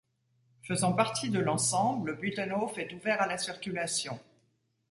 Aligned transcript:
Faisant 0.63 0.93
partie 0.93 1.29
de 1.29 1.37
l'ensemble, 1.39 2.09
le 2.09 2.15
Buitenhof 2.15 2.75
est 2.79 2.91
ouvert 2.91 3.21
à 3.21 3.27
la 3.27 3.37
circulation. 3.37 4.19